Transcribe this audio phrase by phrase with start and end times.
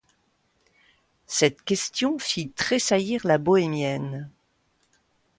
[1.27, 4.31] Cette question fit tressaillir la bohémienne.